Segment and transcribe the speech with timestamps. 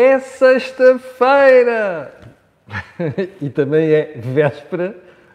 [0.00, 2.14] É sexta-feira!
[3.42, 4.94] e também é véspera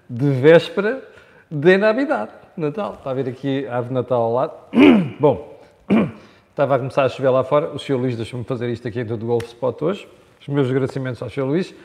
[0.09, 1.03] de véspera
[1.51, 2.93] de Navidade, Natal.
[2.93, 4.53] Está a ver aqui a árvore de Natal ao lado?
[5.19, 5.61] Bom,
[6.49, 7.71] estava a começar a chover lá fora.
[7.73, 7.95] O Sr.
[7.95, 10.07] Luís deixou-me fazer isto aqui dentro do Golf Spot hoje.
[10.39, 11.43] Os meus agradecimentos ao Sr.
[11.43, 11.75] Luís.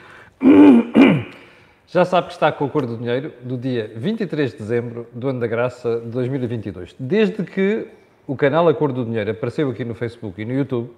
[1.89, 5.31] Já sabe que está com a cor do dinheiro do dia 23 de dezembro do
[5.31, 6.95] ano da graça de 2022.
[6.97, 7.89] Desde que
[8.25, 10.93] o canal A Cor do Dinheiro apareceu aqui no Facebook e no YouTube,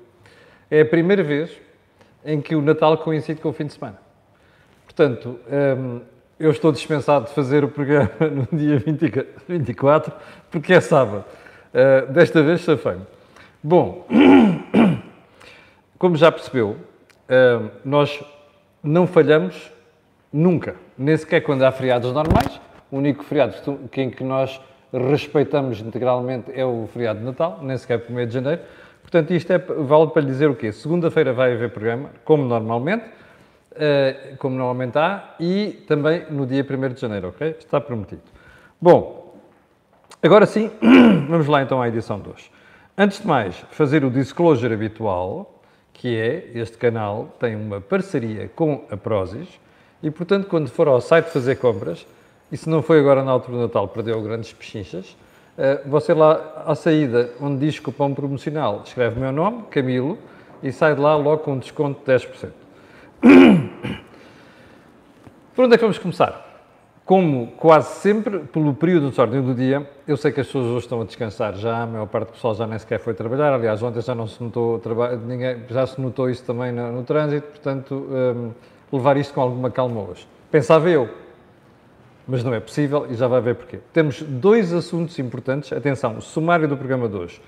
[0.71, 1.70] é a primeira vez
[2.25, 3.99] em que o Natal coincide com o fim de semana.
[4.85, 5.39] Portanto,
[5.79, 6.01] hum,
[6.39, 8.11] eu estou dispensado de fazer o programa
[8.51, 8.83] no dia
[9.49, 10.13] 24,
[10.51, 11.25] porque é sábado.
[11.73, 13.07] Uh, desta vez safei-me.
[13.63, 14.07] Bom,
[15.99, 18.25] como já percebeu, uh, nós
[18.83, 19.71] não falhamos
[20.33, 22.61] nunca, nem sequer quando há feriados normais.
[22.91, 23.55] O único feriado
[23.97, 24.61] em que nós
[24.93, 28.63] respeitamos integralmente é o feriado de Natal, nem sequer 1 de janeiro.
[29.11, 30.71] Portanto, isto é, vale para lhe dizer o quê?
[30.71, 33.05] Segunda-feira vai haver programa, como normalmente,
[33.73, 37.57] uh, como normalmente há, e também no dia 1 de janeiro, ok?
[37.59, 38.23] Está prometido.
[38.81, 39.35] Bom,
[40.23, 40.71] agora sim,
[41.29, 42.53] vamos lá então à edição de hoje.
[42.97, 45.61] Antes de mais, fazer o disclosure habitual,
[45.93, 49.49] que é, este canal tem uma parceria com a Prozis,
[50.05, 52.07] e portanto, quando for ao site fazer compras,
[52.53, 55.17] e se não foi agora na altura do Natal, perdeu grandes pechinchas,
[55.87, 60.17] você lá à saída, onde diz cupom promocional, escreve o meu nome, Camilo,
[60.63, 62.51] e sai de lá logo com um desconto de 10%.
[65.55, 66.49] Por onde é que vamos começar?
[67.05, 70.79] Como quase sempre, pelo período de ordem do dia, eu sei que as pessoas hoje
[70.87, 73.83] estão a descansar já, a maior parte do pessoal já nem sequer foi trabalhar, aliás,
[73.83, 74.81] ontem já não se notou,
[75.27, 78.53] ninguém, já se notou isso também no, no trânsito, portanto, um,
[78.97, 80.27] levar isto com alguma calma hoje.
[80.51, 81.09] Pensava eu,
[82.27, 83.79] mas não é possível e já vai ver porquê.
[83.93, 87.43] Temos dois assuntos importantes, atenção, o sumário do programa de hoje.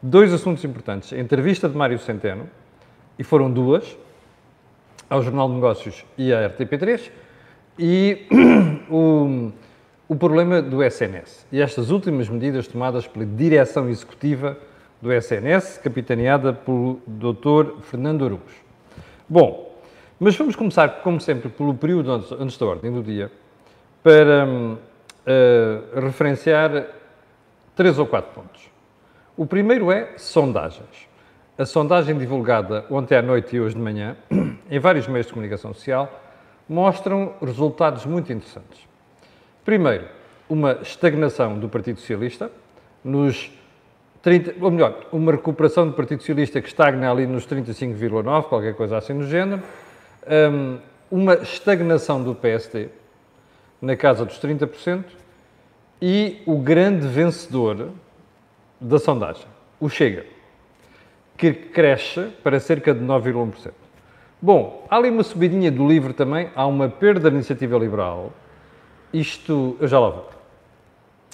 [0.00, 2.48] Dois assuntos importantes, a entrevista de Mário Centeno,
[3.18, 3.96] e foram duas,
[5.10, 7.10] ao Jornal de Negócios e à RTP3,
[7.78, 8.26] e
[8.88, 9.50] o,
[10.08, 11.46] o problema do SNS.
[11.50, 14.56] E estas últimas medidas tomadas pela direção executiva
[15.00, 17.82] do SNS, capitaneada pelo Dr.
[17.82, 18.40] Fernando Aruz.
[19.28, 19.68] Bom,
[20.18, 23.30] mas vamos começar, como sempre, pelo período antes da ordem do dia,
[24.02, 26.86] para uh, referenciar
[27.74, 28.70] três ou quatro pontos.
[29.36, 31.08] O primeiro é sondagens.
[31.56, 34.16] A sondagem divulgada ontem à noite e hoje de manhã,
[34.70, 36.20] em vários meios de comunicação social,
[36.68, 38.86] mostram resultados muito interessantes.
[39.64, 40.06] Primeiro,
[40.48, 42.50] uma estagnação do Partido Socialista,
[43.04, 43.50] nos
[44.22, 48.96] 30, ou melhor, uma recuperação do Partido Socialista que estagna ali nos 35,9, qualquer coisa
[48.96, 49.62] assim no género,
[50.52, 50.78] hum,
[51.10, 52.88] uma estagnação do PSD,
[53.80, 55.04] na casa dos 30%,
[56.00, 57.90] e o grande vencedor
[58.80, 59.46] da sondagem,
[59.80, 60.24] o Chega
[61.38, 63.70] que cresce para cerca de 9,1%.
[64.42, 68.32] Bom, há ali uma subidinha do livro também, há uma perda da iniciativa liberal.
[69.12, 70.30] Isto, eu já lá vou.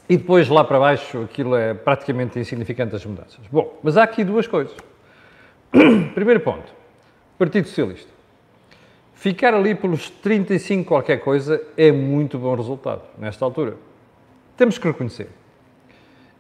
[0.06, 3.41] E depois lá para baixo aquilo é praticamente insignificante as mudanças.
[3.50, 4.76] Bom, mas há aqui duas coisas.
[6.15, 6.71] Primeiro ponto,
[7.38, 8.12] Partido Socialista.
[9.25, 13.79] Ficar ali pelos 35 qualquer coisa é muito bom resultado nesta altura.
[14.55, 15.31] Temos que reconhecer.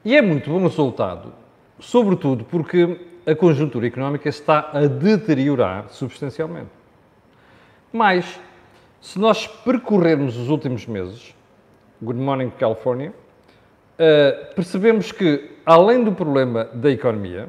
[0.04, 1.32] E é muito bom resultado,
[1.80, 6.68] sobretudo porque a conjuntura económica está a deteriorar substancialmente.
[7.90, 8.38] Mas,
[9.00, 11.34] se nós percorrermos os últimos meses,
[12.02, 17.48] Good Morning California, uh, percebemos que, além do problema da economia,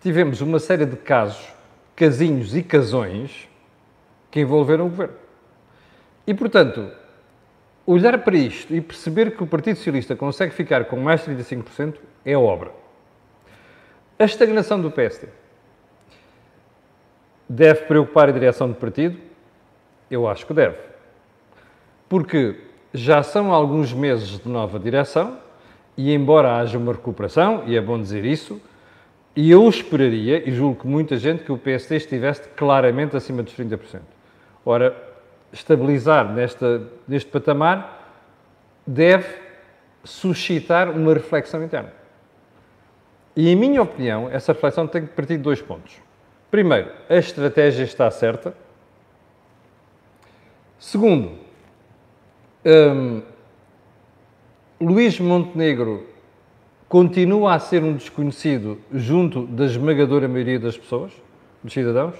[0.00, 1.46] tivemos uma série de casos,
[1.94, 3.46] casinhos e casões,
[4.30, 5.14] que envolveram o governo.
[6.26, 6.90] E, portanto,
[7.86, 11.96] olhar para isto e perceber que o Partido Socialista consegue ficar com mais de 35%
[12.24, 12.72] é obra.
[14.18, 15.28] A estagnação do PSD
[17.48, 19.18] deve preocupar a direção do partido?
[20.10, 20.76] Eu acho que deve.
[22.08, 22.56] Porque
[22.92, 25.38] já são alguns meses de nova direção
[25.96, 28.60] e, embora haja uma recuperação, e é bom dizer isso,
[29.34, 33.54] e eu esperaria, e julgo que muita gente, que o PSD estivesse claramente acima dos
[33.54, 34.00] 30%.
[34.68, 34.96] Ora,
[35.52, 38.26] estabilizar nesta, neste patamar
[38.84, 39.28] deve
[40.02, 41.92] suscitar uma reflexão interna.
[43.36, 45.94] E, em minha opinião, essa reflexão tem que partir de dois pontos.
[46.50, 48.54] Primeiro, a estratégia está certa.
[50.80, 51.38] Segundo,
[52.64, 53.22] um,
[54.80, 56.08] Luís Montenegro
[56.88, 61.12] continua a ser um desconhecido junto da esmagadora maioria das pessoas,
[61.62, 62.16] dos cidadãos,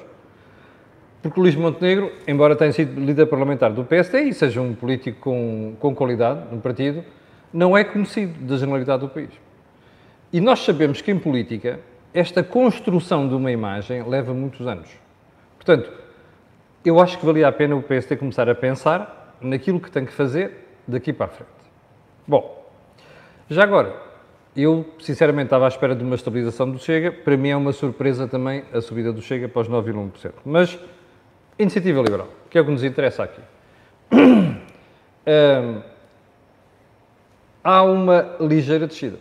[1.22, 5.74] porque Luís Montenegro, embora tenha sido líder parlamentar do PSD e seja um político com,
[5.80, 7.04] com qualidade no partido,
[7.52, 9.30] não é conhecido da generalidade do país.
[10.32, 11.80] E nós sabemos que em política
[12.12, 14.88] esta construção de uma imagem leva muitos anos.
[15.56, 15.92] Portanto,
[16.84, 20.12] eu acho que valia a pena o PSD começar a pensar naquilo que tem que
[20.12, 21.50] fazer daqui para a frente.
[22.26, 22.64] Bom,
[23.50, 23.94] já agora,
[24.56, 27.12] eu sinceramente estava à espera de uma estabilização do Chega.
[27.12, 30.32] Para mim é uma surpresa também a subida do Chega para os 9,1%.
[30.44, 30.78] Mas,
[31.58, 33.40] iniciativa liberal, que é o que nos interessa aqui.
[35.28, 35.82] Um,
[37.64, 39.18] há uma ligeira descida.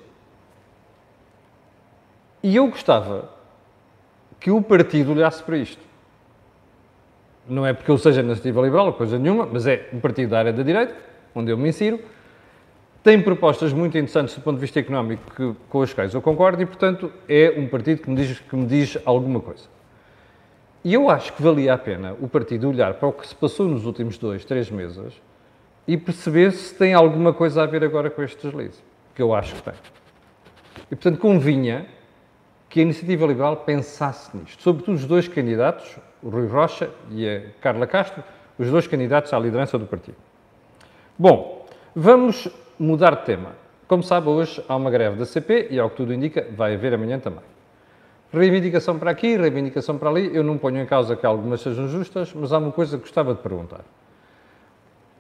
[2.44, 3.28] E eu gostava
[4.40, 5.82] que o partido olhasse para isto.
[7.50, 10.54] Não é porque eu seja iniciativa liberal, coisa nenhuma, mas é um partido da área
[10.54, 10.96] da direita,
[11.34, 12.00] onde eu me insiro,
[13.04, 16.62] tem propostas muito interessantes do ponto de vista económico que, com as quais eu concordo
[16.62, 19.75] e, portanto, é um partido que me, diz, que me diz alguma coisa.
[20.86, 23.68] E eu acho que valia a pena o partido olhar para o que se passou
[23.68, 25.20] nos últimos dois, três meses
[25.88, 28.84] e perceber se tem alguma coisa a ver agora com este deslize,
[29.16, 29.74] que eu acho que tem.
[30.92, 31.88] E, portanto, convinha
[32.70, 37.42] que a Iniciativa Liberal pensasse nisto, sobretudo os dois candidatos, o Rui Rocha e a
[37.60, 38.24] Carla Castro,
[38.60, 40.18] os dois candidatos à liderança do partido.
[41.18, 41.66] Bom,
[41.96, 42.48] vamos
[42.78, 43.54] mudar de tema.
[43.88, 46.94] Como sabe, hoje há uma greve da CP e, ao que tudo indica, vai haver
[46.94, 47.55] amanhã também.
[48.36, 50.36] Reivindicação para aqui, reivindicação para ali.
[50.36, 53.34] Eu não ponho em causa que algumas sejam justas, mas há uma coisa que gostava
[53.34, 53.80] de perguntar.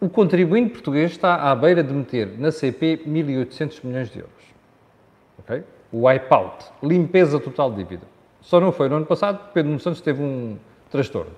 [0.01, 4.43] O contribuinte português está à beira de meter na CP 1.800 milhões de euros.
[5.39, 5.63] Okay?
[5.93, 8.05] O wipeout, limpeza total de dívida.
[8.41, 10.57] Só não foi no ano passado, Pedro Nuno Santos teve um
[10.91, 11.31] transtorno.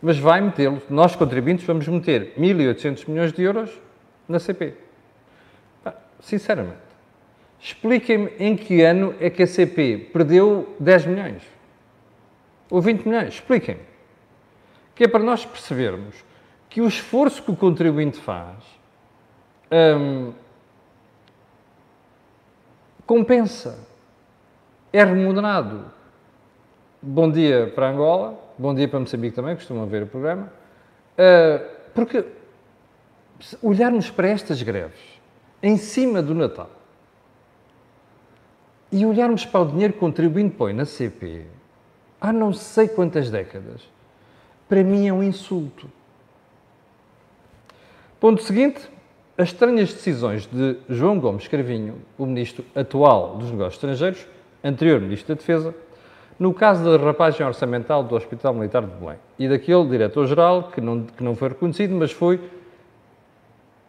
[0.00, 3.78] Mas vai metê-lo, nós contribuintes vamos meter 1.800 milhões de euros
[4.26, 4.72] na CP.
[6.20, 6.87] Sinceramente,
[7.60, 11.42] expliquem-me em que ano é que a CP perdeu 10 milhões
[12.70, 13.34] ou 20 milhões.
[13.34, 13.82] Expliquem-me.
[14.94, 16.14] Que é para nós percebermos
[16.68, 18.56] que o esforço que o contribuinte faz
[19.72, 20.32] hum,
[23.06, 23.78] compensa,
[24.92, 25.84] é remunerado.
[27.00, 30.52] Bom dia para Angola, bom dia para Moçambique também, costumam ver o programa,
[31.14, 31.64] uh,
[31.94, 32.24] porque
[33.62, 34.98] olharmos para estas greves
[35.62, 36.77] em cima do Natal
[38.90, 41.44] e olharmos para o dinheiro que o contribuinte põe na CP
[42.20, 43.82] há não sei quantas décadas,
[44.68, 45.88] para mim é um insulto.
[48.20, 48.80] Ponto seguinte,
[49.36, 54.26] as estranhas decisões de João Gomes Cravinho, o ministro atual dos Negócios Estrangeiros,
[54.62, 55.74] anterior ministro da Defesa,
[56.38, 61.04] no caso da rapagem orçamental do Hospital Militar de Belém e daquele diretor-geral que não,
[61.04, 62.40] que não foi reconhecido, mas foi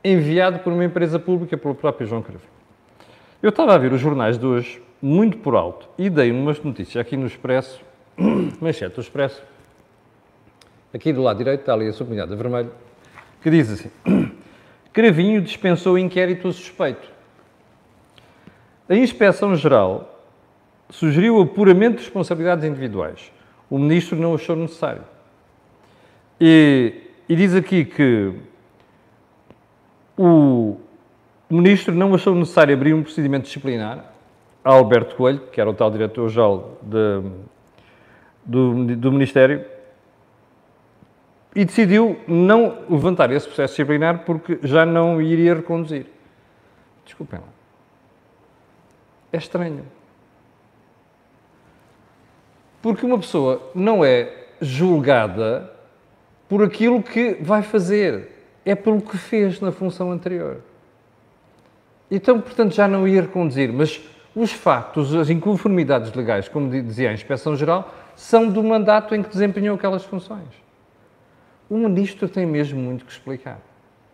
[0.04, 2.50] enviado por uma empresa pública pelo próprio João Cravinho.
[3.42, 6.98] Eu estava a ver os jornais de hoje, muito por alto, e dei umas notícias
[6.98, 7.82] aqui no Expresso,
[8.60, 9.42] manchete do Expresso,
[10.94, 12.72] aqui do lado direito está ali a sublinhada vermelho,
[13.42, 13.92] que diz assim:
[14.92, 17.10] Cravinho dispensou inquérito suspeito.
[18.90, 20.20] A Inspeção-Geral
[20.90, 23.32] sugeriu apuramento de responsabilidades individuais.
[23.70, 25.04] O ministro não achou necessário.
[26.42, 28.34] E, e diz aqui que
[30.18, 30.78] o
[31.50, 34.19] ministro não achou necessário abrir um procedimento disciplinar a
[34.64, 37.46] Alberto Coelho, que era o tal diretor-geral do,
[38.46, 39.66] do Ministério,
[41.56, 46.06] e decidiu não levantar esse processo disciplinar porque já não iria reconduzir.
[47.06, 47.48] Desculpem lá.
[49.32, 49.86] É estranho.
[52.82, 55.72] Porque uma pessoa não é julgada
[56.48, 58.30] por aquilo que vai fazer,
[58.66, 60.62] é pelo que fez na função anterior.
[62.10, 64.02] Então, portanto, já não ia reconduzir, mas
[64.36, 69.30] os factos, as inconformidades legais, como dizia a Inspeção Geral, são do mandato em que
[69.30, 70.70] desempenhou aquelas funções
[71.70, 73.60] o ministro tem mesmo muito que explicar.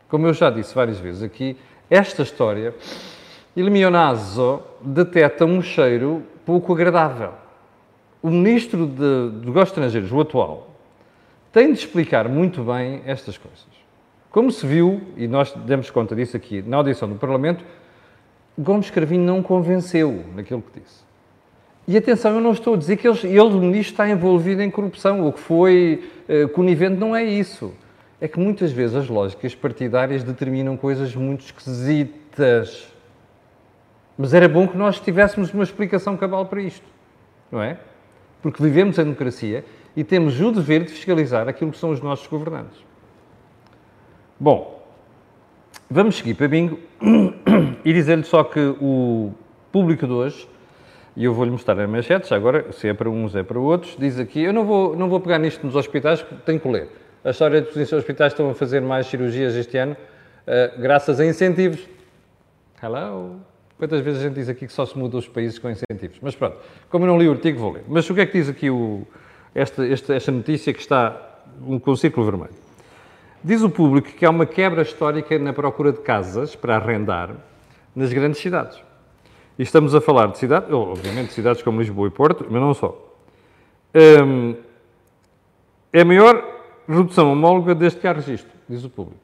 [0.09, 1.57] Como eu já disse várias vezes aqui,
[1.89, 2.75] esta história,
[3.55, 3.71] il
[4.81, 7.31] detecta um cheiro pouco agradável.
[8.21, 10.69] O ministro de, de Negócios Estrangeiros, o atual,
[11.51, 13.65] tem de explicar muito bem estas coisas.
[14.29, 17.63] Como se viu, e nós demos conta disso aqui na audição do Parlamento,
[18.57, 21.03] Gomes Cravinho não convenceu naquilo que disse.
[21.87, 24.71] E atenção, eu não estou a dizer que ele, ele o ministro, está envolvido em
[24.71, 27.71] corrupção, ou que foi uh, conivente, não é isso.
[28.19, 32.87] É que muitas vezes as lógicas partidárias determinam coisas muito esquisitas.
[34.17, 36.85] Mas era bom que nós tivéssemos uma explicação cabal para isto,
[37.51, 37.77] não é?
[38.41, 39.63] Porque vivemos a democracia
[39.95, 42.83] e temos o dever de fiscalizar aquilo que são os nossos governantes.
[44.39, 44.74] Bom,
[45.89, 46.79] vamos seguir para bingo
[47.83, 49.33] e dizer-lhe só que o
[49.71, 50.47] público de hoje
[51.15, 53.95] e eu vou-lhe mostrar as manchetes, agora, se é para uns, é para outros.
[53.97, 56.89] Diz aqui, eu não vou, não vou pegar nisto nos hospitais, tenho que ler.
[57.23, 61.19] A história de que os hospitais estão a fazer mais cirurgias este ano, uh, graças
[61.19, 61.87] a incentivos.
[62.83, 63.39] Hello?
[63.77, 66.17] Quantas vezes a gente diz aqui que só se muda os países com incentivos?
[66.21, 66.57] Mas pronto,
[66.89, 67.83] como eu não li o artigo, vou ler.
[67.87, 69.07] Mas o que é que diz aqui o,
[69.53, 71.39] esta, esta, esta notícia que está
[71.81, 72.64] com o círculo vermelho.
[73.45, 77.29] Diz o público que há uma quebra histórica na procura de casas para arrendar
[77.95, 78.81] nas grandes cidades.
[79.55, 82.73] E estamos a falar de cidades, obviamente, de cidades como Lisboa e Porto, mas não
[82.73, 82.99] só.
[83.93, 84.55] Hum,
[85.93, 86.43] é a maior
[86.89, 89.21] redução homóloga desde que há registro, diz o público.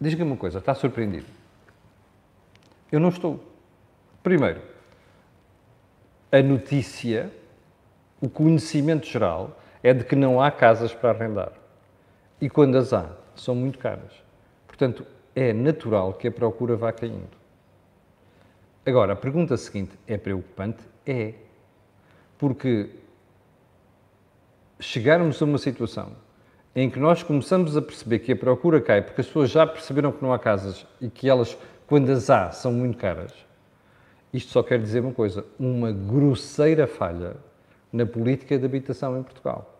[0.00, 1.26] Diz-me uma coisa, está surpreendido?
[2.90, 3.38] Eu não estou.
[4.22, 4.62] Primeiro,
[6.32, 7.30] a notícia,
[8.18, 11.57] o conhecimento geral, é de que não há casas para arrendar.
[12.40, 14.12] E quando as há, são muito caras.
[14.66, 17.36] Portanto, é natural que a procura vá caindo.
[18.86, 20.82] Agora, a pergunta seguinte é preocupante?
[21.06, 21.34] É.
[22.38, 22.90] Porque
[24.80, 26.12] chegarmos a uma situação
[26.74, 30.12] em que nós começamos a perceber que a procura cai porque as pessoas já perceberam
[30.12, 33.32] que não há casas e que elas, quando as há, são muito caras,
[34.32, 37.36] isto só quer dizer uma coisa: uma grosseira falha
[37.92, 39.77] na política de habitação em Portugal.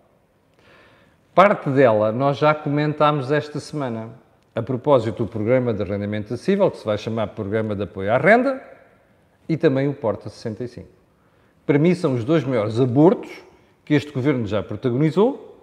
[1.38, 4.08] Parte dela nós já comentámos esta semana,
[4.56, 8.18] a propósito do Programa de Arrendamento Acessível, que se vai chamar Programa de Apoio à
[8.18, 8.60] Renda,
[9.48, 10.88] e também o Porta 65.
[11.64, 13.30] Para mim são os dois maiores abortos
[13.84, 15.62] que este Governo já protagonizou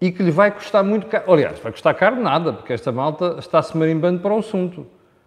[0.00, 1.30] e que lhe vai custar muito caro.
[1.30, 4.86] Aliás, vai custar caro nada, porque esta malta está-se marimbando para o assunto,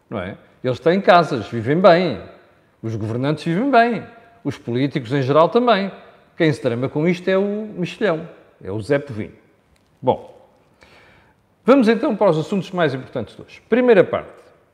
[0.09, 0.35] não é?
[0.63, 2.19] Eles têm casas, vivem bem,
[2.81, 4.03] os governantes vivem bem,
[4.43, 5.91] os políticos em geral também.
[6.35, 8.27] Quem se trama com isto é o mexilhão,
[8.63, 9.47] é o Zé Povinho.
[10.01, 10.37] Bom,
[11.65, 13.61] vamos então para os assuntos mais importantes de hoje.
[13.67, 14.31] Primeira parte,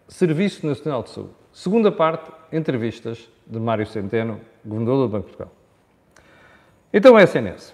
[0.08, 1.34] Serviço Nacional de Saúde.
[1.51, 5.51] Segunda parte, entrevistas de Mário Centeno, Governador do Banco de Portugal.
[6.94, 7.74] Então, é SNS.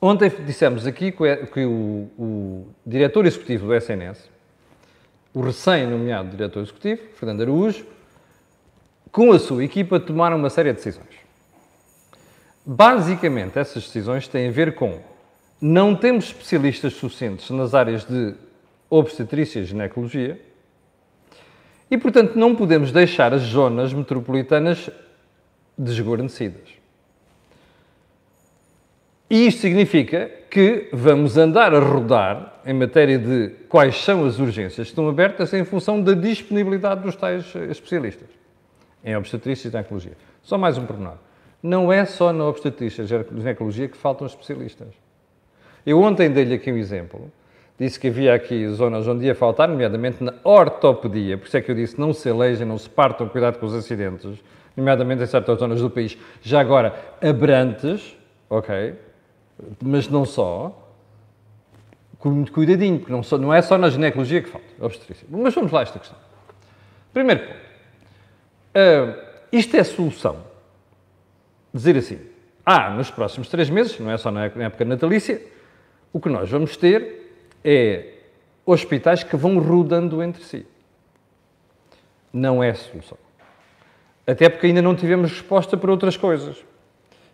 [0.00, 4.28] Ontem dissemos aqui que o, o diretor executivo do SNS,
[5.32, 7.86] o recém-nomeado diretor executivo, Fernando Araújo,
[9.12, 11.14] com a sua equipa, tomaram uma série de decisões.
[12.64, 15.00] Basicamente, essas decisões têm a ver com
[15.60, 18.34] não temos especialistas suficientes nas áreas de
[18.90, 20.40] obstetrícia e ginecologia
[21.90, 24.90] e, portanto, não podemos deixar as zonas metropolitanas
[25.76, 26.76] desguarnecidas.
[29.28, 34.86] E isto significa que vamos andar a rodar em matéria de quais são as urgências
[34.86, 38.28] que estão abertas em função da disponibilidade dos tais especialistas
[39.04, 40.16] em obstetrícia e ginecologia.
[40.42, 41.18] Só mais um pormenor.
[41.62, 45.05] Não é só na obstetrícia e ginecologia que faltam especialistas.
[45.86, 47.30] Eu ontem dei-lhe aqui um exemplo.
[47.78, 51.38] Disse que havia aqui zonas onde ia faltar, nomeadamente na ortopedia.
[51.38, 53.74] Por isso é que eu disse não se elejem, não se partam, cuidado com os
[53.74, 54.42] acidentes,
[54.76, 56.18] nomeadamente em certas zonas do país.
[56.42, 58.16] Já agora, abrantes,
[58.50, 58.94] ok?
[59.80, 60.82] Mas não só.
[62.18, 65.28] Com muito cuidadinho, porque não, só, não é só na ginecologia que falta, obstetrícia.
[65.30, 66.18] Mas vamos lá a esta questão.
[67.12, 67.66] Primeiro ponto.
[68.74, 69.14] Uh,
[69.52, 70.38] isto é solução.
[71.72, 72.18] Dizer assim,
[72.64, 75.40] ah, nos próximos três meses, não é só na época natalícia,
[76.12, 77.32] o que nós vamos ter
[77.64, 78.14] é
[78.64, 80.66] hospitais que vão rodando entre si.
[82.32, 83.18] Não é solução.
[84.26, 86.64] Até porque ainda não tivemos resposta para outras coisas.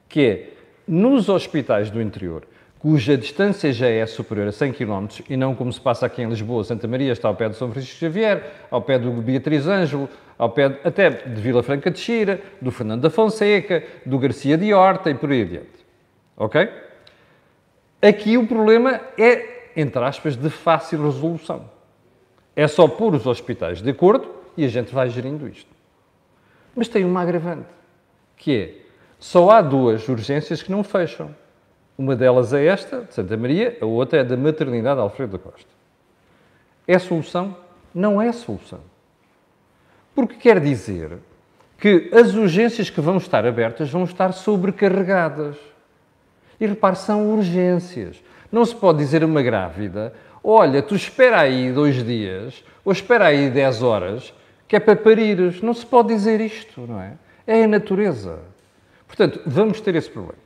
[0.08, 0.50] Que é,
[0.86, 2.46] nos hospitais do interior,
[2.78, 6.28] cuja distância já é superior a 100 km, e não como se passa aqui em
[6.28, 10.08] Lisboa, Santa Maria está ao pé de São Francisco Xavier, ao pé do Beatriz Ângelo,
[10.36, 14.58] ao pé de, até de Vila Franca de Xira, do Fernando da Fonseca, do Garcia
[14.58, 15.86] de Horta e por aí adiante.
[16.36, 16.68] Ok?
[18.02, 21.70] Aqui o problema é, entre aspas, de fácil resolução.
[22.56, 25.70] É só pôr os hospitais de acordo e a gente vai gerindo isto.
[26.74, 27.68] Mas tem uma agravante,
[28.36, 28.82] que é,
[29.20, 31.34] só há duas urgências que não fecham.
[31.96, 35.70] Uma delas é esta, de Santa Maria, a outra é da maternidade Alfredo da Costa.
[36.88, 37.56] É solução?
[37.94, 38.80] Não é solução.
[40.14, 41.18] Porque quer dizer
[41.78, 45.56] que as urgências que vão estar abertas vão estar sobrecarregadas.
[46.62, 48.22] E repare, são urgências.
[48.52, 50.14] Não se pode dizer a uma grávida:
[50.44, 54.32] olha, tu espera aí dois dias, ou espera aí dez horas,
[54.68, 55.60] que é para parires.
[55.60, 57.14] Não se pode dizer isto, não é?
[57.48, 58.38] É a natureza.
[59.08, 60.38] Portanto, vamos ter esse problema.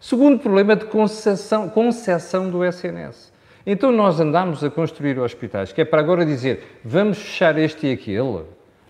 [0.00, 3.32] Segundo problema de concessão, concessão do SNS.
[3.64, 7.92] Então nós andamos a construir hospitais, que é para agora dizer vamos fechar este e
[7.92, 8.42] aquele.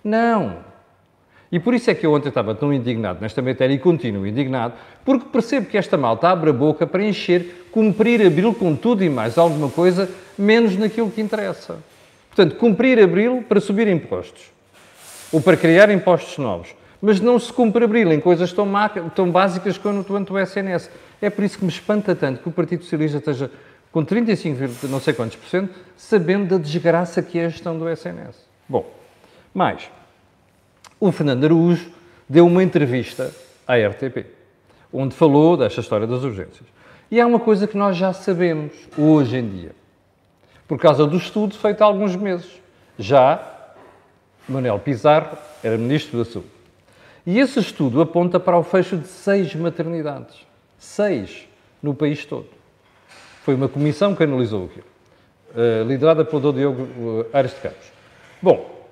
[0.03, 0.72] Não.
[1.53, 4.73] E por isso é que eu ontem estava tão indignado nesta matéria e continuo indignado,
[5.05, 9.11] porque percebo que esta malta abre a boca para encher, cumprir abril com tudo e
[9.11, 11.77] mais alguma coisa, menos naquilo que interessa.
[12.29, 14.51] Portanto, cumprir abril para subir impostos.
[15.31, 18.69] Ou para criar impostos novos mas não se cumpre abril em coisas tão,
[19.13, 20.89] tão básicas quanto o SNS.
[21.21, 23.51] É por isso que me espanta tanto que o Partido Socialista esteja
[23.91, 27.89] com 35, não sei quantos por cento, sabendo da desgraça que é a gestão do
[27.89, 28.37] SNS.
[28.69, 28.89] Bom,
[29.53, 29.91] mais,
[31.03, 31.91] o Fernando Araújo
[32.29, 33.35] deu uma entrevista
[33.67, 34.25] à RTP.
[34.93, 36.69] onde falou desta história das urgências.
[37.11, 39.75] E há uma coisa que nós já sabemos hoje em dia,
[40.69, 42.49] por causa do estudo feito há alguns meses.
[42.97, 43.43] Já
[44.49, 46.51] Manuel Pizarro era Ministro da Saúde.
[47.27, 50.47] E esse estudo aponta para o fecho de seis maternidades.
[50.79, 51.49] Seis
[51.83, 52.47] no país todo.
[53.45, 54.87] Foi uma comissão que analisou aquilo,
[55.57, 56.59] uh, liderada pelo Dr.
[56.59, 57.87] Diogo uh, Ares de Campos.
[58.41, 58.87] Bom,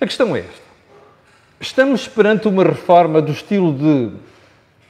[0.00, 0.65] a questão é esta.
[1.58, 4.12] Estamos perante uma reforma do estilo de,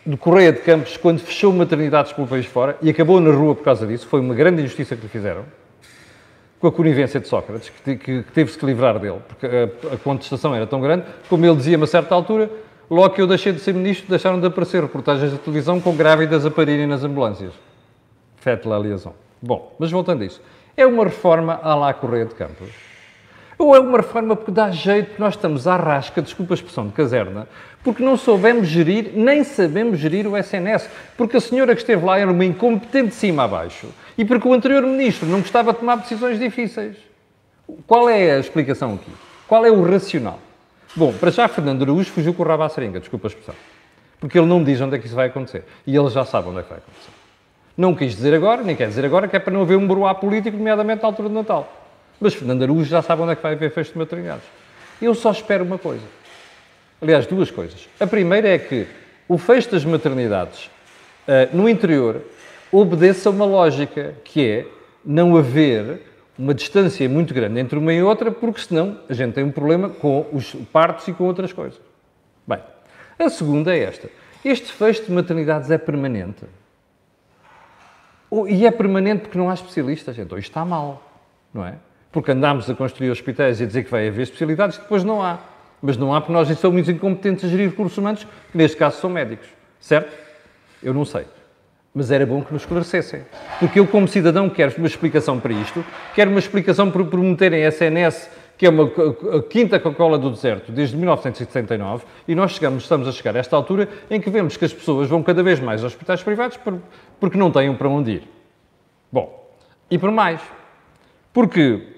[0.05, 3.63] de Correia de Campos, quando fechou maternidades pelo país fora e acabou na rua por
[3.63, 4.07] causa disso.
[4.09, 5.45] Foi uma grande injustiça que lhe fizeram
[6.59, 9.97] com a conivência de Sócrates, que, que, que teve-se que livrar dele, porque a, a,
[9.99, 12.51] contestação era tão grande, como ele dizia a certa altura,
[12.91, 16.47] logo que eu deixei de ser ministro, deixaram de aparecer reportagens da televisão com grávidas
[16.47, 17.53] a parirem nas ambulâncias.
[18.39, 19.15] Fete la liaison.
[19.41, 20.41] Bom, mas voltando a isso,
[20.77, 22.86] é uma reforma à lá Correia de Campos.
[23.59, 26.87] Ou é uma reforma porque dá jeito que nós estamos à rasca, desculpa a expressão
[26.87, 27.49] de caserna,
[27.83, 30.91] porque não soubemos gerir, nem sabemos gerir o SNS.
[31.17, 33.89] Porque a senhora que esteve lá era uma incompetente de cima a baixo.
[34.19, 36.97] E porque o anterior ministro não gostava de tomar decisões difíceis.
[37.87, 39.11] Qual é a explicação aqui?
[39.49, 40.39] Qual é o racional?
[40.95, 43.55] Bom, para já, Fernando Araújo fugiu com o rabo à seringa, desculpa a expressão.
[44.21, 45.65] Porque ele não diz onde é que isso vai acontecer.
[45.87, 47.11] E ele já sabe onde é que vai acontecer.
[47.77, 50.15] Não quis dizer agora, nem quer dizer agora, que é para não haver um broá
[50.15, 51.86] político, nomeadamente à altura de Natal.
[52.21, 54.45] Mas Fernando Araújo já sabe onde é que vai haver fecho de maternidades.
[55.01, 56.05] Eu só espero uma coisa.
[57.01, 57.89] Aliás, duas coisas.
[58.01, 58.87] A primeira é que
[59.29, 60.67] o fecho das maternidades
[61.27, 62.23] uh, no interior
[62.73, 64.67] obedeça a uma lógica, que é
[65.05, 66.01] não haver
[66.39, 69.89] uma distância muito grande entre uma e outra, porque senão a gente tem um problema
[69.89, 71.81] com os partos e com outras coisas.
[72.47, 72.61] Bem,
[73.19, 74.09] a segunda é esta.
[74.45, 76.45] Este fecho de maternidades é permanente.
[78.49, 80.19] E é permanente porque não há especialistas.
[80.19, 81.03] Então isto está mal,
[81.53, 81.75] não é?
[82.17, 85.39] Porque andámos a construir hospitais e a dizer que vai haver especialidades, depois não há.
[85.83, 89.11] Mas não há porque nós somos incompetentes a gerir recursos humanos, que neste caso são
[89.11, 89.47] médicos.
[89.79, 90.17] Certo?
[90.83, 91.27] Eu não sei.
[91.95, 93.21] Mas era bom que nos esclarecessem.
[93.61, 97.69] Porque eu, como cidadão, quero uma explicação para isto, quero uma explicação por prometerem a
[97.69, 103.07] SNS, que é uma a quinta Coca-Cola do deserto, desde 1979, e nós chegamos, estamos
[103.07, 105.85] a chegar a esta altura em que vemos que as pessoas vão cada vez mais
[105.85, 106.59] aos hospitais privados
[107.21, 108.23] porque não têm para onde ir.
[109.13, 109.55] Bom,
[109.91, 110.41] e por mais.
[111.31, 111.96] Porque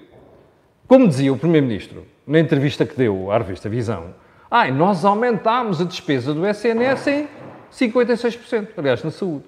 [0.89, 4.15] como dizia o Primeiro-Ministro na entrevista que deu à revista Visão,
[4.49, 7.27] ai, nós aumentámos a despesa do SNS em
[7.71, 9.45] 56%, aliás, na saúde.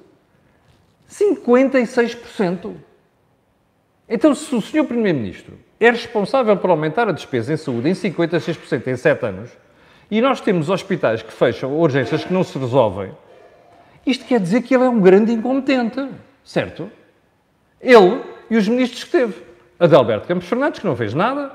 [1.09, 2.75] 56%.
[4.07, 4.85] Então, se o Sr.
[4.85, 9.49] Primeiro-Ministro é responsável por aumentar a despesa em saúde em 56% em 7 anos,
[10.11, 13.11] e nós temos hospitais que fecham, urgências que não se resolvem,
[14.05, 16.07] isto quer dizer que ele é um grande incompetente,
[16.43, 16.91] certo?
[17.81, 19.50] Ele e os ministros que teve.
[19.81, 21.51] Adalberto Campos Fernandes, que não fez nada,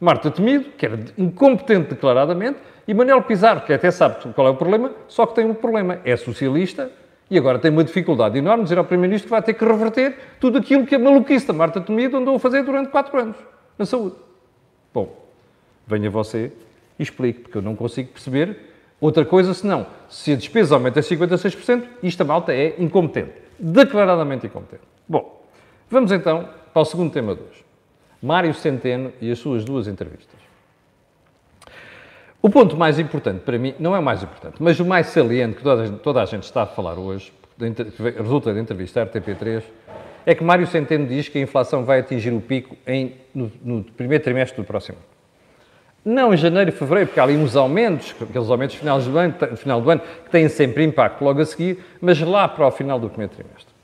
[0.00, 2.58] Marta Temido, que era incompetente declaradamente,
[2.88, 6.00] e Manuel Pizarro, que até sabe qual é o problema, só que tem um problema,
[6.02, 6.90] é socialista
[7.30, 10.16] e agora tem uma dificuldade enorme de dizer ao Primeiro-Ministro que vai ter que reverter
[10.40, 13.36] tudo aquilo que a maluquista Marta Temido andou a fazer durante quatro anos
[13.76, 14.16] na saúde.
[14.94, 15.14] Bom,
[15.86, 16.52] venha você
[16.98, 18.56] e explique, porque eu não consigo perceber
[18.98, 24.46] outra coisa senão, se a despesa aumenta a 56%, isto a malta é incompetente, declaradamente
[24.46, 24.84] incompetente.
[25.06, 25.44] Bom,
[25.90, 27.65] vamos então para o segundo tema de hoje.
[28.22, 30.36] Mário Centeno e as suas duas entrevistas.
[32.40, 35.56] O ponto mais importante para mim, não é o mais importante, mas o mais saliente
[35.56, 37.32] que toda, toda a gente está a falar hoje,
[38.16, 39.62] resulta da entrevista à RTP3,
[40.24, 43.84] é que Mário Centeno diz que a inflação vai atingir o pico em, no, no
[43.84, 45.16] primeiro trimestre do próximo ano.
[46.04, 49.34] Não em janeiro e fevereiro, porque há ali uns aumentos, aqueles aumentos final do, ano,
[49.56, 53.00] final do ano, que têm sempre impacto logo a seguir, mas lá para o final
[53.00, 53.74] do primeiro trimestre.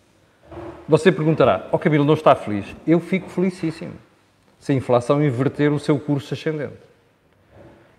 [0.89, 2.67] Você perguntará, ó oh, Camilo, não está feliz?
[2.87, 3.95] Eu fico felicíssimo
[4.63, 6.79] se a inflação inverter o seu curso ascendente.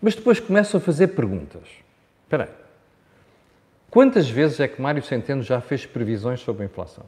[0.01, 1.63] Mas depois começo a fazer perguntas.
[2.23, 2.49] Espera aí.
[3.91, 7.03] Quantas vezes é que Mário Centeno já fez previsões sobre a inflação?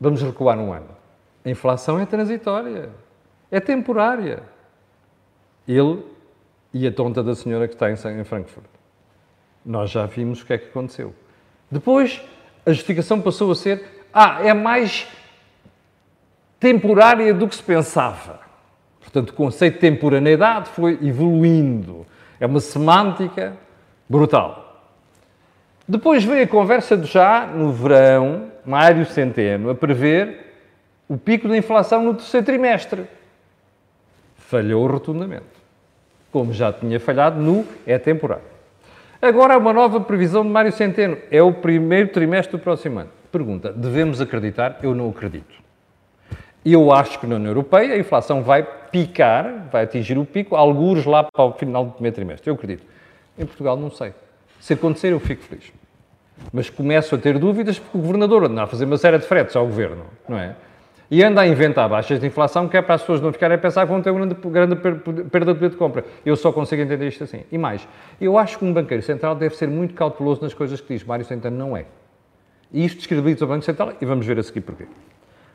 [0.00, 0.88] Vamos recuar um ano.
[1.44, 2.88] A inflação é transitória,
[3.50, 4.42] é temporária.
[5.68, 6.02] Ele
[6.72, 8.64] e a tonta da senhora que está em Frankfurt.
[9.62, 11.14] Nós já vimos o que é que aconteceu.
[11.70, 12.22] Depois,
[12.64, 15.06] a justificação passou a ser: ah, é mais
[16.64, 18.40] temporária do que se pensava.
[18.98, 22.06] Portanto, o conceito de temporaneidade foi evoluindo.
[22.40, 23.52] É uma semântica
[24.08, 24.82] brutal.
[25.86, 30.54] Depois veio a conversa de já, no verão, Mário Centeno, a prever
[31.06, 33.04] o pico da inflação no terceiro trimestre.
[34.38, 35.44] Falhou rotundamente.
[36.32, 38.42] Como já tinha falhado no é temporário.
[39.20, 41.18] Agora há uma nova previsão de Mário Centeno.
[41.30, 43.10] É o primeiro trimestre do próximo ano.
[43.30, 44.78] Pergunta: devemos acreditar?
[44.82, 45.63] Eu não acredito.
[46.64, 51.04] Eu acho que na União Europeia a inflação vai picar, vai atingir o pico, alguns
[51.04, 52.48] lá para o final do primeiro trimestre.
[52.48, 52.84] Eu acredito.
[53.38, 54.14] Em Portugal não sei.
[54.60, 55.72] Se acontecer, eu fico feliz.
[56.52, 59.54] Mas começo a ter dúvidas porque o governador anda a fazer uma série de fretes
[59.54, 60.56] ao governo, não é?
[61.10, 63.58] E anda a inventar baixas de inflação que é para as pessoas não ficarem a
[63.58, 66.04] pensar que vão ter uma grande, grande perda de poder de compra.
[66.24, 67.44] Eu só consigo entender isto assim.
[67.52, 67.86] E mais,
[68.20, 71.04] eu acho que um banqueiro central deve ser muito cauteloso nas coisas que diz.
[71.04, 71.84] Mário Centeno não é.
[72.72, 74.86] E isto descredibiliza o Banco Central e vamos ver a seguir porquê.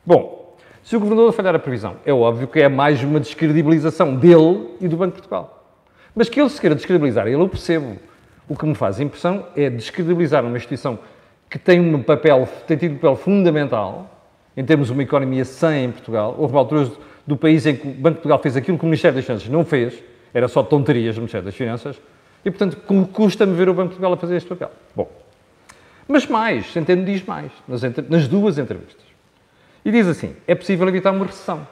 [0.06, 0.49] Bom,
[0.84, 4.88] se o governador falhar a previsão, é óbvio que é mais uma descredibilização dele e
[4.88, 5.78] do Banco de Portugal.
[6.16, 7.98] Mas que ele se queira descredibilizar, eu percebo.
[8.48, 10.98] O que me faz impressão é descredibilizar uma instituição
[11.48, 14.20] que tem um papel, tem tido um papel fundamental
[14.58, 16.36] em termos de uma economia sã em Portugal.
[16.38, 16.92] Houve alturas
[17.28, 19.48] do país em que o Banco de Portugal fez aquilo que o Ministério das Finanças
[19.50, 20.02] não fez,
[20.34, 22.02] era só tonterias no Ministério das Finanças,
[22.44, 22.78] e, portanto,
[23.12, 24.72] custa-me ver o Banco de Portugal a fazer este papel.
[24.96, 25.10] Bom,
[26.08, 29.09] mas mais, Centeno diz mais, nas, nas duas entrevistas.
[29.90, 31.68] E diz assim, é possível evitar uma recessão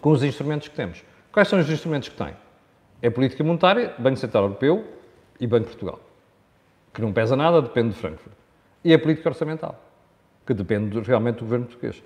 [0.00, 1.04] com os instrumentos que temos.
[1.30, 2.34] Quais são os instrumentos que tem?
[3.00, 4.84] É política monetária, Banco Central Europeu
[5.38, 6.00] e Banco de Portugal,
[6.92, 8.34] que não pesa nada, depende de Frankfurt.
[8.82, 9.80] E a política orçamental,
[10.44, 12.02] que depende realmente do governo português.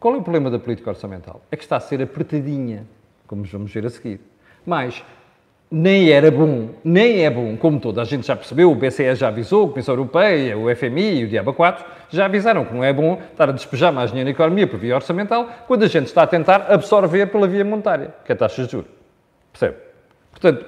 [0.00, 1.42] Qual é o problema da política orçamental?
[1.50, 2.86] É que está a ser apertadinha,
[3.26, 4.18] como vamos ver a seguir.
[4.64, 5.04] Mas
[5.70, 9.28] nem era bom, nem é bom, como toda a gente já percebeu, o BCE já
[9.28, 12.92] avisou, a Comissão Europeia, o FMI e o Diaba 4 já avisaram que não é
[12.92, 16.22] bom estar a despejar mais dinheiro na economia por via orçamental, quando a gente está
[16.22, 18.90] a tentar absorver pela via monetária, que é a taxa de juros.
[19.52, 19.76] Percebe?
[20.30, 20.66] Portanto,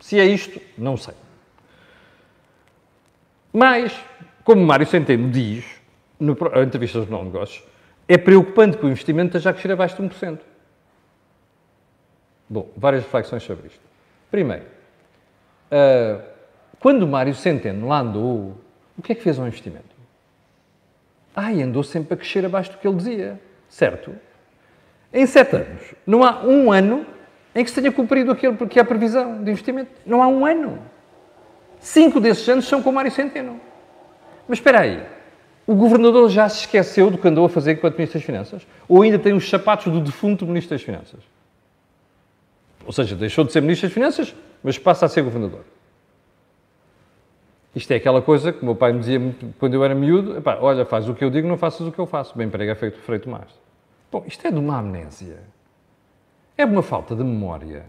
[0.00, 1.14] se é isto, não sei.
[3.52, 3.96] Mas,
[4.42, 5.64] como Mário Centeno diz,
[6.20, 7.64] no, na entrevista dos não negócios,
[8.06, 10.38] é preocupante que o investimento esteja a crescer abaixo de 1%.
[12.48, 13.93] Bom, várias reflexões sobre isto.
[14.34, 14.64] Primeiro,
[15.70, 16.20] uh,
[16.80, 18.56] quando o Mário Centeno lá andou,
[18.98, 19.94] o que é que fez ao investimento?
[21.36, 24.12] Ai, andou sempre a crescer abaixo do que ele dizia, certo?
[25.12, 27.06] Em sete anos, não há um ano
[27.54, 29.92] em que se tenha cumprido aquilo que é a previsão de investimento.
[30.04, 30.80] Não há um ano.
[31.78, 33.60] Cinco desses anos são com Mário Centeno.
[34.48, 35.00] Mas espera aí,
[35.64, 38.66] o governador já se esqueceu do que andou a fazer enquanto Ministro das Finanças?
[38.88, 41.33] Ou ainda tem os sapatos do defunto Ministro das Finanças?
[42.86, 45.64] Ou seja, deixou de ser Ministro das Finanças, mas passa a ser governador.
[47.74, 49.20] Isto é aquela coisa que o meu pai me dizia
[49.58, 51.98] quando eu era miúdo: epá, olha, faz o que eu digo, não faças o que
[51.98, 52.36] eu faço.
[52.36, 53.48] Bem prega feito, feito mais.
[54.12, 55.40] Bom, isto é de uma amnésia.
[56.56, 57.86] É uma falta de memória.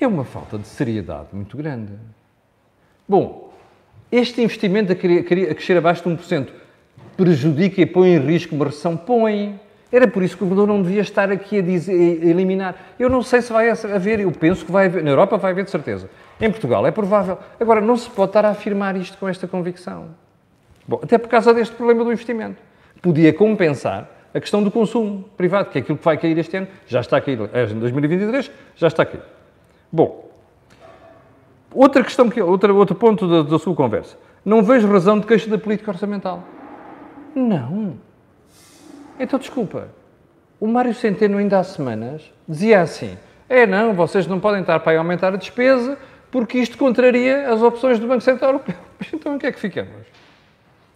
[0.00, 1.92] E é uma falta de seriedade muito grande.
[3.08, 3.52] Bom,
[4.10, 6.48] este investimento a, crescer abaixo de 1%
[7.16, 8.96] prejudica e põe em risco uma recessão?
[8.96, 9.58] Põe.
[9.94, 12.74] Era por isso que o governador não devia estar aqui a, dizer, a eliminar.
[12.98, 15.62] Eu não sei se vai haver, eu penso que vai haver, na Europa vai haver
[15.62, 16.10] de certeza.
[16.40, 17.38] Em Portugal é provável.
[17.60, 20.06] Agora, não se pode estar a afirmar isto com esta convicção.
[20.88, 22.60] Bom, até por causa deste problema do investimento.
[23.00, 26.66] Podia compensar a questão do consumo privado, que é aquilo que vai cair este ano,
[26.88, 29.22] já está a cair, em 2023, já está a cair.
[29.92, 30.28] Bom,
[31.72, 34.16] outra questão, que, outra, outro ponto da, da sua conversa.
[34.44, 36.42] Não vejo razão de queixa da política orçamental.
[37.32, 37.94] Não.
[39.18, 39.88] Então, desculpa.
[40.60, 43.16] O Mário Centeno, ainda há semanas, dizia assim:
[43.48, 45.98] é, não, vocês não podem estar para aumentar a despesa
[46.30, 48.74] porque isto contraria as opções do Banco Central Europeu.
[48.98, 49.92] Mas então, o que é que ficamos?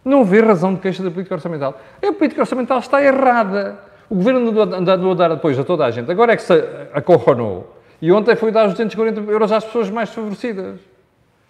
[0.04, 1.80] Não vê razão de queixa da política orçamental.
[2.02, 3.78] A política orçamental está errada.
[4.10, 6.10] O governo andou a dar depois a toda a gente.
[6.10, 6.54] Agora é que se
[6.92, 7.76] acorronou.
[8.00, 10.80] E ontem foi dar os 240 euros às pessoas mais desfavorecidas.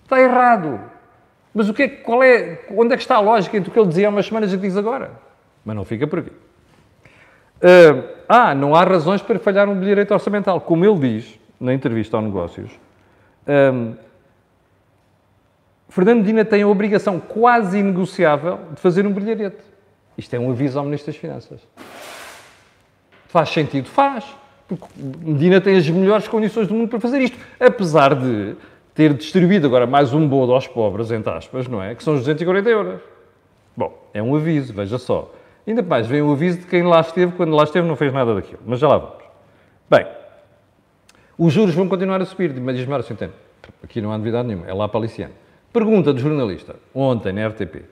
[0.03, 0.81] Está errado.
[1.55, 3.79] Mas o que é, qual é, onde é que está a lógica entre o que
[3.79, 5.13] ele dizia há umas semanas e o que diz agora?
[5.65, 6.33] Mas não fica por aqui.
[7.63, 10.61] Uh, ah, não há razões para falhar um bilhete orçamental.
[10.61, 12.71] Como ele diz na entrevista ao Negócios,
[13.75, 13.95] um,
[15.89, 19.57] Fernando Medina tem a obrigação quase inegociável de fazer um brilharete.
[20.17, 21.61] Isto é um aviso ao Ministro das Finanças.
[23.29, 23.89] Faz sentido?
[23.89, 24.25] Faz.
[24.69, 27.39] Porque Medina tem as melhores condições do mundo para fazer isto.
[27.59, 28.55] Apesar de
[28.95, 31.95] ter distribuído agora mais um bolo aos pobres, entre aspas, não é?
[31.95, 33.01] Que são os 240 euros.
[33.75, 35.33] Bom, é um aviso, veja só.
[35.69, 38.35] Ainda mais, vem o aviso de quem lá esteve, quando lá esteve não fez nada
[38.35, 38.61] daquilo.
[38.65, 39.23] Mas já lá vamos.
[39.91, 40.07] Bem,
[41.37, 43.35] os juros vão continuar a subir, diz Mário Centeno.
[43.85, 45.35] Aqui não há novidade nenhuma, é lá para Aliciano.
[45.71, 47.85] Pergunta do jornalista, ontem na RTP.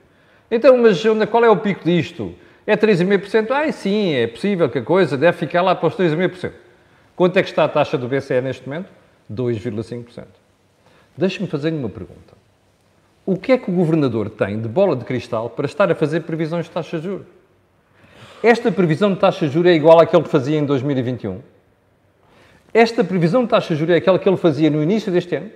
[0.49, 2.33] Então, mas qual é o pico disto?
[2.65, 3.51] É 3,5%?
[3.51, 6.51] Ah, sim, é possível que a coisa deve ficar lá para os 3,5%.
[7.15, 8.89] Quanto é que está a taxa do BCE neste momento?
[9.31, 10.25] 2,5%.
[11.15, 12.33] Deixe-me fazer-lhe uma pergunta.
[13.23, 16.21] O que é que o governador tem de bola de cristal para estar a fazer
[16.21, 17.36] previsões de taxa de juros?
[18.47, 21.41] Esta previsão de taxa de juros é igual àquele que fazia em 2021?
[22.73, 25.51] Esta previsão de taxa de juros é aquela que ele fazia no início deste ano?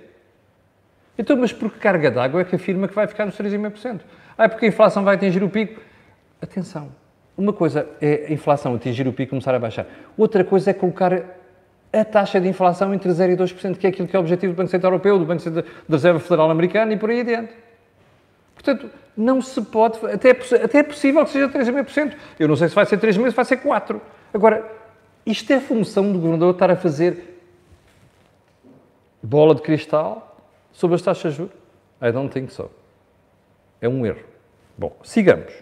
[1.16, 4.02] Então, mas por que carga d'água é que afirma que vai ficar nos 3,5%?
[4.36, 5.80] Ah, é porque a inflação vai atingir o pico.
[6.38, 6.90] Atenção,
[7.34, 9.86] uma coisa é a inflação atingir o pico e começar a baixar.
[10.14, 14.06] Outra coisa é colocar a taxa de inflação entre 0 e 2%, que é aquilo
[14.06, 16.98] que é o objetivo do Banco Central Europeu, do Banco da Reserva Federal Americana e
[16.98, 17.54] por aí adiante.
[18.54, 22.14] Portanto, não se pode, até, é até é possível que seja 3,5%.
[22.38, 24.00] Eu não sei se vai ser 3 meses, vai ser 4.
[24.32, 24.70] Agora,
[25.24, 27.40] isto é função do governador estar a fazer
[29.22, 30.36] bola de cristal
[30.72, 31.54] sobre as taxas de juros?
[32.00, 32.70] I don't think so.
[33.80, 34.20] É um erro.
[34.76, 35.52] Bom, sigamos.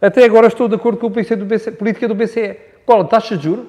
[0.00, 2.56] Até agora estou de acordo com a política do BCE.
[2.86, 3.04] Qual?
[3.04, 3.66] Taxa de juros?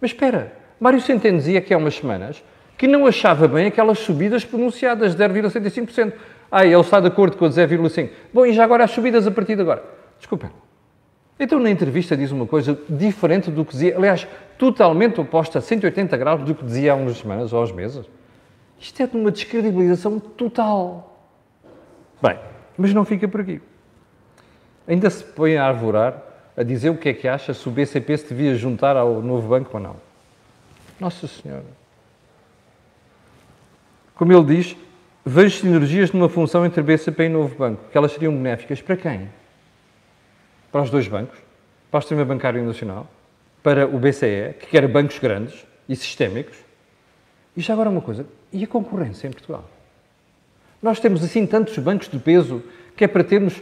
[0.00, 2.42] Mas espera, Mário Centeno dizia que há umas semanas
[2.76, 6.12] que não achava bem aquelas subidas pronunciadas de 0,75%.
[6.50, 8.10] Ah, ele está de acordo com a 0,5%.
[8.32, 9.82] Bom, e já agora as subidas a partir de agora?
[10.18, 10.50] Desculpem.
[11.38, 16.16] Então, na entrevista diz uma coisa diferente do que dizia, aliás, totalmente oposta a 180
[16.16, 18.06] graus do que dizia há umas semanas ou uns meses.
[18.80, 21.16] Isto é de uma descredibilização total.
[22.20, 22.38] Bem,
[22.76, 23.60] mas não fica por aqui.
[24.86, 26.22] Ainda se põe a arvorar
[26.56, 29.48] a dizer o que é que acha se o BCP se devia juntar ao novo
[29.48, 29.96] banco ou não.
[30.98, 31.64] Nossa Senhora.
[34.16, 34.76] Como ele diz,
[35.24, 39.28] vejo sinergias numa função entre BCP e novo banco, que elas seriam benéficas para quem?
[40.72, 41.38] Para os dois bancos?
[41.90, 43.06] Para o Sistema Bancário Nacional?
[43.62, 46.56] Para o BCE, que quer bancos grandes e sistémicos?
[47.56, 49.68] E já agora uma coisa, e a concorrência em Portugal?
[50.82, 52.62] Nós temos assim tantos bancos de peso
[52.96, 53.60] que é para termos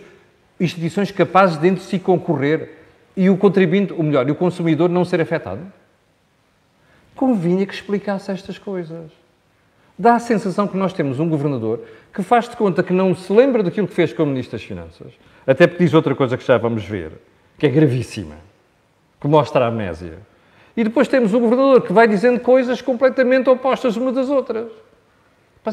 [0.60, 2.70] instituições capazes de entre si concorrer
[3.16, 5.60] e o contribuinte, ou melhor, e o consumidor não ser afetado?
[7.14, 9.10] Convinha que explicasse estas coisas.
[9.98, 11.80] Dá a sensação que nós temos um governador
[12.12, 15.12] que faz de conta que não se lembra daquilo que fez como Ministro das Finanças,
[15.46, 17.12] até porque diz outra coisa que já vamos ver,
[17.58, 18.36] que é gravíssima,
[19.20, 20.18] que mostra a amnésia.
[20.76, 24.70] E depois temos o governador que vai dizendo coisas completamente opostas umas das outras.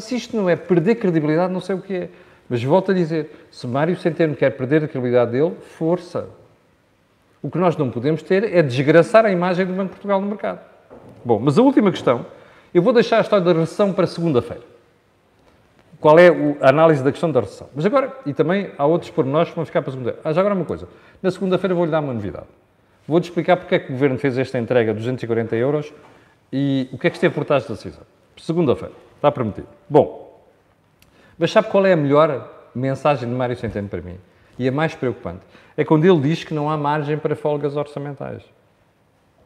[0.00, 2.08] Se isto não é perder credibilidade, não sei o que é.
[2.48, 6.28] Mas volto a dizer, se Mário Centeno quer perder a credibilidade dele, força.
[7.42, 10.26] O que nós não podemos ter é desgraçar a imagem do Banco de Portugal no
[10.26, 10.60] mercado.
[11.24, 12.26] Bom, mas a última questão,
[12.74, 14.62] eu vou deixar a história da recessão para segunda-feira.
[16.00, 16.28] Qual é
[16.60, 17.68] a análise da questão da recessão?
[17.74, 20.28] Mas agora, e também há outros pormenores que vão ficar para segunda-feira.
[20.28, 20.86] Ah, já agora uma coisa.
[21.22, 22.46] Na segunda-feira vou-lhe dar uma novidade.
[23.06, 25.92] Vou-te explicar porque é que o Governo fez esta entrega de 240 euros
[26.52, 28.02] e o que é que esteve por trás da decisão.
[28.36, 28.92] Segunda-feira.
[29.16, 29.68] Está prometido.
[29.88, 30.44] Bom,
[31.38, 34.18] mas sabe qual é a melhor mensagem de Mário Centeno para mim?
[34.58, 35.40] E a mais preocupante?
[35.76, 38.42] É quando ele diz que não há margem para folgas orçamentais.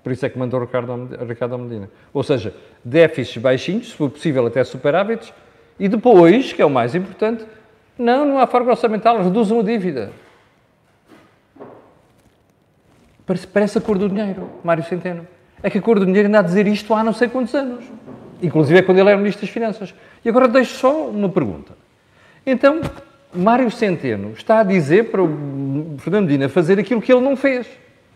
[0.08, 1.90] Por isso é que mandou Ricardo, Ricardo Medina.
[2.14, 5.34] Ou seja, déficits baixinhos, se for possível até superávites,
[5.78, 7.44] e depois, que é o mais importante,
[7.98, 10.10] não, não há folga orçamental, reduzam a dívida.
[13.26, 15.28] Parece, parece a cor do dinheiro, Mário Centeno.
[15.62, 17.84] É que a cor do dinheiro anda a dizer isto há não sei quantos anos.
[18.42, 19.94] Inclusive é quando ele era Ministro das Finanças.
[20.24, 21.74] E agora deixo só uma pergunta.
[22.46, 22.80] Então,
[23.34, 27.66] Mário Centeno está a dizer para o Fernando Medina fazer aquilo que ele não fez,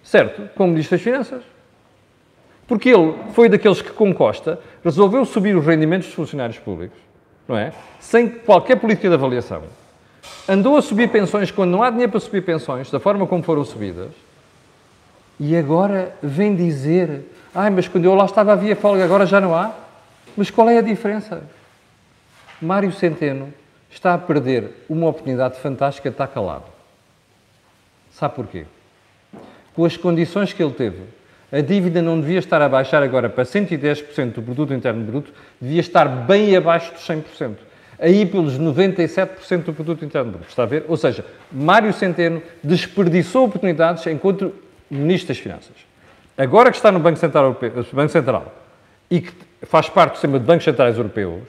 [0.03, 0.49] certo?
[0.55, 1.53] Como Ministro das Finanças.
[2.66, 6.98] Porque ele foi daqueles que, com Costa, resolveu subir os rendimentos dos funcionários públicos,
[7.46, 7.72] não é?
[8.01, 9.62] Sem qualquer política de avaliação.
[10.48, 13.64] Andou a subir pensões quando não há dinheiro para subir pensões, da forma como foram
[13.64, 14.11] subidas
[15.44, 17.22] e agora vem dizer:
[17.53, 19.75] ai, mas quando eu lá estava havia folga, agora já não há?
[20.37, 21.42] Mas qual é a diferença?
[22.61, 23.53] Mário Centeno
[23.90, 26.66] está a perder uma oportunidade fantástica de estar calado.
[28.12, 28.66] Sabe porquê?
[29.75, 31.03] Com as condições que ele teve,
[31.53, 35.81] a dívida não devia estar a baixar agora para 110% do produto interno bruto, devia
[35.81, 37.57] estar bem abaixo dos 100%.
[37.99, 40.87] Aí pelos 97% do produto interno bruto, está a ver?
[40.88, 44.53] Ou seja, Mário Centeno desperdiçou oportunidades enquanto
[44.91, 45.77] Ministro das Finanças.
[46.37, 48.55] Agora que está no Banco Central, Europeu, Banco Central
[49.11, 49.33] e que
[49.67, 51.43] faz parte do sistema de bancos centrais europeus,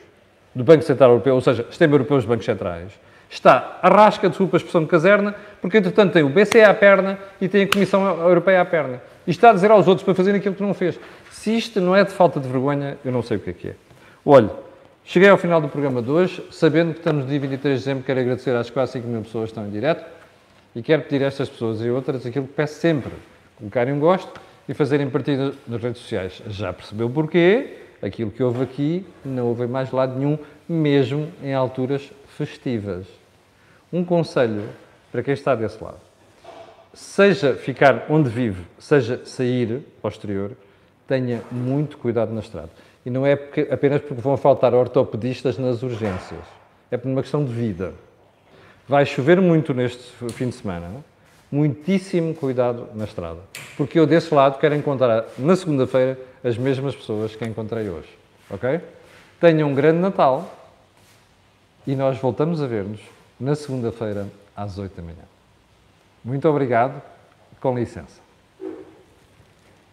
[0.54, 2.92] do Banco Central Europeu, ou seja, sistema europeu dos bancos centrais,
[3.30, 7.18] está a rasca, desculpa a expressão de caserna, porque entretanto tem o BCE à perna
[7.40, 9.02] e tem a Comissão Europeia à perna.
[9.26, 11.00] E está a dizer aos outros para fazerem aquilo que não fez.
[11.32, 13.68] Se isto não é de falta de vergonha, eu não sei o que é que
[13.70, 13.76] é.
[14.26, 14.50] Olhe,
[15.06, 18.04] cheguei ao final do programa de hoje, sabendo que estamos no dia 23 de dezembro,
[18.04, 20.06] quero agradecer às quase 5 mil pessoas que estão em direto
[20.76, 23.12] e quero pedir a estas pessoas e outras aquilo que peço sempre
[23.58, 24.32] colocarem um gosto
[24.68, 26.42] e fazerem partida nas redes sociais.
[26.48, 27.78] Já percebeu porquê?
[28.02, 33.06] Aquilo que houve aqui não houve mais lado nenhum, mesmo em alturas festivas.
[33.92, 34.68] Um conselho
[35.12, 36.00] para quem está desse lado.
[36.94, 40.52] Seja ficar onde vive, seja sair ao exterior,
[41.08, 42.70] tenha muito cuidado na estrada.
[43.06, 46.42] E não é porque, apenas porque vão faltar ortopedistas nas urgências.
[46.92, 47.94] É por uma questão de vida.
[48.88, 50.04] Vai chover muito neste
[50.34, 51.04] fim de semana
[51.54, 53.40] muitíssimo cuidado na estrada.
[53.78, 58.10] Porque eu, desse lado, quero encontrar na segunda-feira as mesmas pessoas que encontrei hoje.
[58.50, 58.82] Ok?
[59.40, 60.52] Tenham um grande Natal
[61.86, 63.00] e nós voltamos a ver-nos
[63.40, 65.33] na segunda-feira às 8 da manhã.
[66.24, 67.02] Muito obrigado,
[67.60, 68.23] com licença.